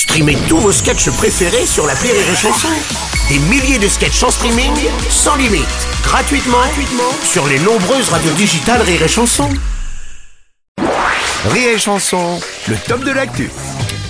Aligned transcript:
Streamez 0.00 0.38
tous 0.48 0.56
vos 0.56 0.72
sketchs 0.72 1.10
préférés 1.10 1.66
sur 1.66 1.86
la 1.86 1.92
Rire 1.92 2.14
et 2.14 2.34
Chanson. 2.34 2.68
Des 3.28 3.38
milliers 3.38 3.78
de 3.78 3.86
sketchs 3.86 4.22
en 4.22 4.30
streaming, 4.30 4.72
sans 5.10 5.36
limite, 5.36 5.66
gratuitement, 6.02 6.56
gratuitement 6.56 7.12
sur 7.22 7.46
les 7.46 7.58
nombreuses 7.58 8.08
radios 8.08 8.32
digitales 8.32 8.80
Rire 8.80 9.02
et 9.02 9.08
Chanson. 9.08 9.50
Rire 11.50 11.68
et 11.74 11.78
Chanson, 11.78 12.40
le 12.68 12.76
top 12.88 13.04
de 13.04 13.10
l'actu. 13.10 13.50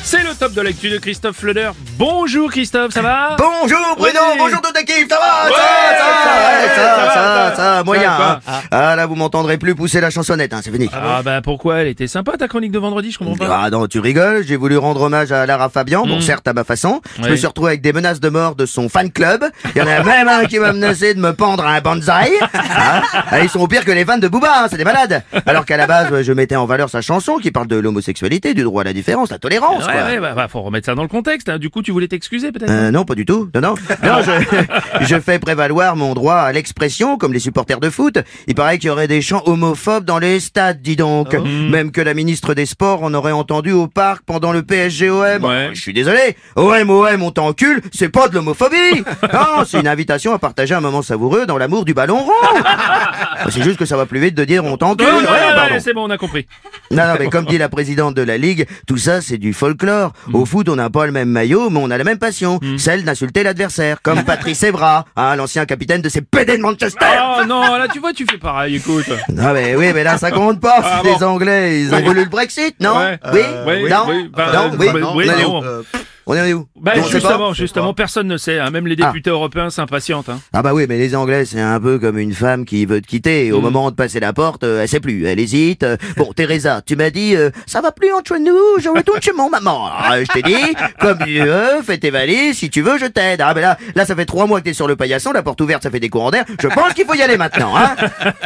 C'est 0.04 0.22
le 0.22 0.32
top 0.34 0.52
de 0.52 0.60
l'actu 0.62 0.90
de 0.90 0.98
Christophe 0.98 1.36
Fleder. 1.38 1.70
Bonjour 1.98 2.50
Christophe, 2.50 2.92
ça 2.94 3.02
va 3.02 3.36
Bonjour 3.36 3.78
Bruno, 3.98 4.20
Oui. 4.32 4.38
bonjour 4.38 4.60
toute 4.60 4.76
l'équipe, 4.76 5.08
ça 5.10 5.18
va 5.18 5.50
Ouais, 5.50 5.56
ça, 5.56 5.62
va, 5.62 5.96
ça, 5.96 6.24
ça 6.24 6.30
va, 6.30 6.68
ça 6.68 6.74
ça, 6.74 6.82
va, 6.82 7.50
ça, 7.50 7.50
ça 7.50 7.56
ça, 7.56 7.62
va. 7.74 7.84
moyen. 7.84 8.12
hein. 8.12 8.40
Ah 8.72 8.94
là, 8.96 9.06
vous 9.06 9.14
m'entendrez 9.16 9.58
plus 9.58 9.74
pousser 9.74 10.00
la 10.00 10.10
chansonnette, 10.10 10.52
hein, 10.54 10.60
c'est 10.62 10.70
fini. 10.70 10.88
Ah 10.92 11.22
bah 11.24 11.40
pourquoi 11.42 11.78
Elle 11.78 11.88
était 11.88 12.06
sympa 12.06 12.36
ta 12.36 12.46
chronique 12.48 12.70
de 12.72 12.78
vendredi, 12.78 13.10
je 13.10 13.18
comprends 13.18 13.34
pas. 13.36 13.60
Ah 13.64 13.70
non, 13.70 13.86
tu 13.86 13.98
rigoles, 13.98 14.44
j'ai 14.46 14.56
voulu 14.56 14.76
rendre 14.76 15.00
hommage 15.02 15.32
à 15.32 15.44
Lara 15.46 15.68
Fabian, 15.68 16.06
bon 16.06 16.20
certes 16.20 16.46
à 16.46 16.52
ma 16.52 16.62
façon. 16.64 17.00
Je 17.22 17.28
me 17.30 17.36
suis 17.36 17.46
retrouvé 17.46 17.70
avec 17.70 17.82
des 17.82 17.92
menaces 17.92 18.20
de 18.20 18.28
mort 18.28 18.54
de 18.54 18.66
son 18.66 18.88
fan 18.88 19.10
club. 19.10 19.44
Il 19.74 19.78
y 19.78 19.82
en 19.82 19.86
a 19.88 20.02
même 20.04 20.28
un 20.28 20.44
qui 20.44 20.58
m'a 20.58 20.72
menacé 20.72 21.14
de 21.14 21.20
me 21.20 21.32
pendre 21.32 21.64
à 21.64 21.72
un 21.74 21.80
bonsaï. 21.80 22.30
Hein 22.54 23.02
Ah, 23.30 23.40
ils 23.42 23.48
sont 23.48 23.66
pires 23.66 23.84
que 23.84 23.90
les 23.90 24.04
fans 24.04 24.18
de 24.18 24.28
Booba, 24.28 24.48
hein, 24.62 24.66
c'est 24.70 24.76
des 24.76 24.84
malades. 24.84 25.22
Alors 25.46 25.64
qu'à 25.66 25.76
la 25.76 25.86
base, 25.86 26.22
je 26.22 26.32
mettais 26.32 26.56
en 26.56 26.66
valeur 26.66 26.88
sa 26.90 27.00
chanson 27.00 27.36
qui 27.36 27.50
parle 27.50 27.66
de 27.66 27.76
l'homosexualité, 27.76 28.54
du 28.54 28.62
droit 28.62 28.82
à 28.82 28.84
la 28.84 28.92
différence, 28.92 29.30
la 29.30 29.38
tolérance. 29.38 29.86
Ouais, 29.86 29.92
quoi. 29.92 30.04
ouais, 30.04 30.20
bah, 30.20 30.32
bah, 30.36 30.46
faut 30.48 30.62
remettre 30.62 30.86
ça 30.86 30.94
dans 30.94 31.02
le 31.02 31.08
contexte. 31.08 31.48
hein. 31.48 31.58
Du 31.58 31.70
coup, 31.70 31.82
tu 31.82 31.90
voulais 31.90 32.08
t'excuser 32.08 32.52
peut-être 32.52 32.70
Euh, 32.70 32.90
non, 32.90 33.04
pas 33.04 33.14
du 33.14 33.24
tout. 33.24 33.50
Non, 33.54 33.60
non. 33.60 33.74
Non, 34.04 34.18
je, 34.22 35.04
je 35.06 35.20
fais 35.20 35.38
prévaloir 35.38 35.96
mon 35.96 36.14
droit 36.14 36.36
à 36.36 36.52
l'expression, 36.52 37.16
comme 37.18 37.32
les 37.32 37.38
supporters 37.40 37.80
de 37.80 37.90
foot. 37.90 38.18
Paraît 38.60 38.76
qu'il 38.76 38.88
y 38.88 38.90
aurait 38.90 39.08
des 39.08 39.22
chants 39.22 39.42
homophobes 39.46 40.04
dans 40.04 40.18
les 40.18 40.38
stades, 40.38 40.82
dis 40.82 40.94
donc. 40.94 41.32
Même 41.32 41.90
que 41.90 42.02
la 42.02 42.12
ministre 42.12 42.52
des 42.52 42.66
Sports 42.66 43.02
en 43.02 43.14
aurait 43.14 43.32
entendu 43.32 43.72
au 43.72 43.86
parc 43.86 44.22
pendant 44.26 44.52
le 44.52 44.62
PSG-OM. 44.62 45.42
Ouais. 45.42 45.70
Je 45.72 45.80
suis 45.80 45.94
désolé. 45.94 46.36
OM, 46.56 46.90
OM, 46.90 47.22
on 47.22 47.30
t'encule, 47.30 47.80
c'est 47.90 48.10
pas 48.10 48.28
de 48.28 48.34
l'homophobie. 48.34 48.76
Non, 49.32 49.64
c'est 49.64 49.78
une 49.78 49.86
invitation 49.88 50.34
à 50.34 50.38
partager 50.38 50.74
un 50.74 50.80
moment 50.80 51.02
savoureux 51.02 51.46
dans 51.46 51.56
l'amour 51.56 51.84
du 51.84 51.94
ballon 51.94 52.18
rond. 52.18 52.60
C'est 53.48 53.62
juste 53.62 53.78
que 53.78 53.84
ça 53.86 53.96
va 53.96 54.06
plus 54.06 54.20
vite 54.20 54.34
de 54.34 54.44
dire 54.44 54.64
on 54.64 54.76
t'encule. 54.76 55.06
Ouais, 55.06 55.24
pardon. 55.54 55.74
ouais, 55.74 55.80
c'est 55.80 55.94
bon, 55.94 56.06
on 56.06 56.10
a 56.10 56.18
compris. 56.18 56.46
Non, 56.90 57.06
non, 57.06 57.14
mais 57.18 57.28
comme 57.28 57.46
dit 57.46 57.58
la 57.58 57.68
présidente 57.68 58.14
de 58.14 58.22
la 58.22 58.36
Ligue, 58.36 58.66
tout 58.86 58.96
ça, 58.96 59.20
c'est 59.20 59.38
du 59.38 59.52
folklore. 59.52 60.12
Au 60.32 60.44
foot, 60.44 60.68
on 60.68 60.76
n'a 60.76 60.90
pas 60.90 61.06
le 61.06 61.12
même 61.12 61.28
maillot, 61.28 61.70
mais 61.70 61.80
on 61.82 61.90
a 61.90 61.96
la 61.96 62.04
même 62.04 62.18
passion, 62.18 62.60
celle 62.76 63.04
d'insulter 63.04 63.42
l'adversaire, 63.42 64.02
comme 64.02 64.24
Patrice 64.24 64.62
Evra, 64.62 65.06
hein, 65.16 65.36
l'ancien 65.36 65.64
capitaine 65.64 66.02
de 66.02 66.08
ces 66.08 66.20
PD 66.20 66.58
de 66.58 66.62
Manchester. 66.62 67.06
Oh 67.38 67.44
non, 67.46 67.76
là 67.76 67.88
tu 67.88 67.98
vois, 68.00 68.12
tu 68.12 68.26
fais 68.30 68.38
pareil, 68.52 68.76
écoute. 68.76 69.06
Non, 69.32 69.52
mais 69.52 69.76
oui, 69.76 69.92
mais 69.94 70.02
là, 70.04 70.18
ça 70.18 70.30
compte 70.30 70.60
pas. 70.60 70.80
Ah, 70.82 71.02
les. 71.04 71.22
Anglais, 71.24 71.80
ils 71.82 71.94
ont 71.94 72.00
voulu 72.02 72.24
le 72.24 72.28
Brexit, 72.30 72.74
non? 72.80 72.96
Ouais. 72.98 73.18
Oui? 73.32 73.40
Oui, 73.66 73.90
Non? 73.90 74.04
oui, 74.08 74.30
enfin, 74.34 74.52
Non? 74.52 74.70
euh, 74.72 74.76
Oui? 75.14 75.28
est 75.28 75.42
non. 75.42 75.60
où? 75.60 75.82
On 76.26 76.34
est 76.34 76.52
où? 76.52 76.66
Bah 76.82 76.92
justement, 77.10 77.52
justement, 77.52 77.92
personne 77.94 78.26
ne 78.26 78.36
sait. 78.36 78.58
hein. 78.58 78.70
Même 78.70 78.86
les 78.86 78.96
Ah. 79.00 79.06
députés 79.06 79.30
européens 79.30 79.70
s'impatientent. 79.70 80.28
Hein. 80.28 80.40
Ah 80.52 80.62
bah 80.62 80.72
oui, 80.74 80.86
mais 80.88 80.98
les 80.98 81.14
Anglais, 81.14 81.44
c'est 81.44 81.60
un 81.60 81.78
peu 81.80 81.98
comme 81.98 82.18
une 82.18 82.32
femme 82.32 82.64
qui 82.64 82.86
veut 82.86 83.00
te 83.00 83.06
quitter. 83.06 83.52
Au 83.52 83.60
moment 83.60 83.90
de 83.90 83.96
passer 83.96 84.20
la 84.20 84.32
porte, 84.32 84.64
euh, 84.64 84.82
elle 84.82 84.88
sait 84.88 85.00
plus, 85.00 85.26
elle 85.26 85.38
hésite. 85.40 85.82
Euh, 85.82 85.96
Bon, 86.16 86.32
Teresa, 86.32 86.80
tu 86.84 86.96
m'as 86.96 87.10
dit, 87.10 87.36
euh, 87.36 87.50
ça 87.66 87.80
va 87.80 87.92
plus 87.92 88.12
entre 88.12 88.36
nous, 88.38 88.58
je 88.80 88.88
retourne 88.88 89.20
chez 89.22 89.32
mon 89.32 89.48
maman. 89.50 89.88
Ah, 89.92 90.20
je 90.22 90.26
t'ai 90.26 90.42
dit, 90.42 90.54
comme 91.00 91.18
tu 91.24 91.40
veux, 91.40 91.82
fais 91.84 91.98
tes 91.98 92.10
valises, 92.10 92.56
si 92.58 92.70
tu 92.70 92.82
veux, 92.82 92.98
je 92.98 93.06
t'aide. 93.06 93.40
Ah 93.42 93.52
ben 93.54 93.60
là, 93.60 93.78
là, 93.94 94.04
ça 94.06 94.14
fait 94.16 94.24
trois 94.26 94.46
mois 94.46 94.60
que 94.60 94.64
t'es 94.64 94.72
sur 94.74 94.88
le 94.88 94.96
paillasson, 94.96 95.32
la 95.32 95.42
porte 95.42 95.60
ouverte, 95.60 95.82
ça 95.82 95.90
fait 95.90 96.00
des 96.00 96.08
courants 96.08 96.30
d'air. 96.30 96.44
Je 96.60 96.68
pense 96.68 96.94
qu'il 96.94 97.04
faut 97.06 97.14
y 97.14 97.22
aller 97.22 97.36
maintenant, 97.36 97.76
hein. 97.76 97.94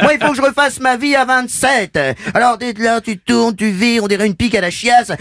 Moi, 0.01 0.13
il 0.13 0.19
faut 0.23 0.31
que 0.31 0.37
je 0.37 0.41
refasse 0.41 0.79
ma 0.79 0.97
vie 0.97 1.15
à 1.15 1.25
27. 1.25 1.97
Alors, 2.33 2.57
là, 2.79 3.01
tu 3.01 3.17
tournes, 3.17 3.55
tu 3.55 3.69
vis, 3.69 3.99
on 4.01 4.07
dirait 4.07 4.27
une 4.27 4.35
pique 4.35 4.55
à 4.55 4.61
la 4.61 4.69
chiasse. 4.71 5.11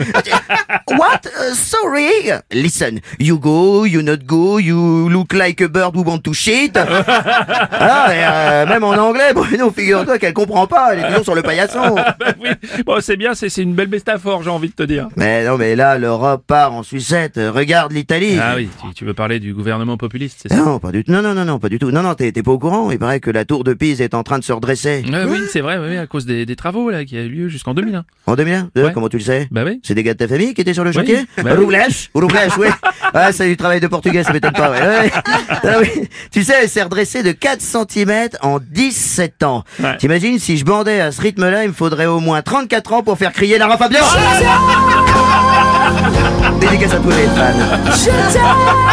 What? 0.90 1.20
Uh, 1.26 1.54
sorry. 1.54 2.30
Listen, 2.52 3.00
you 3.18 3.38
go, 3.38 3.84
you 3.84 4.02
not 4.02 4.18
go, 4.26 4.58
you 4.58 5.08
look 5.08 5.32
like 5.32 5.60
a 5.60 5.68
bird 5.68 5.94
who 5.94 6.02
want 6.02 6.20
to 6.20 6.32
shit. 6.32 6.76
ah, 6.76 8.06
mais, 8.08 8.24
euh, 8.24 8.66
même 8.66 8.84
en 8.84 8.92
anglais, 8.96 9.32
Bruno, 9.34 9.70
figure-toi 9.70 10.18
qu'elle 10.18 10.32
comprend 10.34 10.66
pas, 10.66 10.92
elle 10.92 11.00
est 11.00 11.08
toujours 11.08 11.24
sur 11.24 11.34
le 11.34 11.42
paillasson. 11.42 11.96
Bah 12.24 12.32
oui, 12.40 12.50
bon 12.86 12.98
c'est 13.00 13.16
bien, 13.16 13.34
c'est 13.34 13.48
c'est 13.48 13.62
une 13.62 13.74
belle 13.74 13.88
métaphore, 13.88 14.42
j'ai 14.42 14.50
envie 14.50 14.68
de 14.68 14.74
te 14.74 14.82
dire. 14.82 15.08
Mais 15.16 15.44
non, 15.44 15.56
mais 15.58 15.74
là, 15.76 15.98
l'Europe 15.98 16.44
part 16.46 16.72
en 16.72 16.82
sucette. 16.82 17.38
Regarde 17.38 17.92
l'Italie. 17.92 18.38
Ah 18.40 18.54
oui, 18.56 18.68
tu, 18.80 18.94
tu 18.94 19.04
veux 19.04 19.14
parler 19.14 19.40
du 19.40 19.52
gouvernement 19.52 19.96
populiste, 19.96 20.40
c'est 20.42 20.48
ça? 20.48 20.56
Non, 20.56 20.78
pas 20.78 20.92
du 20.92 21.02
tout. 21.04 21.10
Non, 21.12 21.22
non, 21.22 21.34
non, 21.34 21.44
non, 21.44 21.58
pas 21.58 21.68
du 21.68 21.78
tout. 21.78 21.90
Non, 21.90 22.02
non, 22.02 22.14
t'es 22.14 22.30
t'es 22.32 22.42
pas 22.42 22.52
au 22.52 22.58
courant. 22.58 22.90
Il 22.90 22.98
paraît 22.98 23.20
que 23.20 23.30
la 23.30 23.44
tour 23.44 23.64
de 23.64 23.74
Pise 23.74 24.00
est 24.00 24.14
en 24.14 24.22
train 24.22 24.38
de 24.38 24.44
se 24.44 24.52
redresser. 24.52 25.04
Ouais, 25.10 25.24
oui, 25.28 25.40
c'est 25.50 25.60
vrai, 25.60 25.78
oui, 25.78 25.96
à 25.96 26.06
cause 26.06 26.24
des, 26.26 26.46
des 26.46 26.56
travaux 26.56 26.90
là 26.90 27.04
qui 27.04 27.16
a 27.16 27.22
eu 27.22 27.28
lieu 27.28 27.48
jusqu'en 27.48 27.74
2001. 27.74 28.04
En 28.26 28.36
2001 28.36 28.70
Ouais. 28.76 28.92
Comment 28.92 29.08
tu 29.08 29.18
le 29.18 29.22
sais? 29.24 29.48
Bah 29.50 29.62
oui. 29.64 29.80
C'est 29.82 29.94
des 29.94 30.02
gars 30.02 30.14
de 30.14 30.18
ta 30.18 30.28
famille 30.28 30.54
qui 30.54 30.60
étaient 30.60 30.74
sur 30.74 30.84
le 30.84 30.92
chantier? 30.92 31.18
Bah 31.42 31.50
oui. 31.56 31.64
Roublèche, 31.64 32.10
oui. 32.58 32.68
Ah, 33.16 33.32
c'est 33.32 33.46
du 33.46 33.56
travail 33.56 33.80
de 33.80 33.86
portugais, 33.86 34.24
ça 34.24 34.32
m'étonne 34.32 34.52
pas, 34.52 34.70
ouais. 34.70 34.80
ouais. 34.80 35.12
Ah 35.62 35.78
oui. 35.80 36.08
Tu 36.32 36.42
sais, 36.42 36.54
elle 36.62 36.68
s'est 36.68 36.82
redressée 36.82 37.22
de 37.22 37.32
4 37.32 37.60
cm 37.60 38.28
en 38.42 38.58
17 38.60 39.42
ans. 39.44 39.62
Ouais. 39.78 39.96
T'imagines, 39.98 40.38
si 40.38 40.56
je 40.56 40.64
bandais 40.64 41.00
à 41.00 41.12
ce 41.12 41.20
rythme-là, 41.20 41.62
il 41.64 41.68
me 41.68 41.74
faudrait 41.74 42.06
au 42.06 42.18
moins 42.20 42.42
34 42.42 42.92
ans 42.92 43.02
pour 43.02 43.16
faire 43.18 43.32
crier 43.32 43.58
Lara 43.58 43.76
Fabian 43.76 44.00
Dédicace 46.60 46.94
à 46.94 46.96
tous 46.96 47.10
les 47.10 47.26
fans. 47.26 47.52
Ouais, 47.54 48.34
Yannou. 48.34 48.83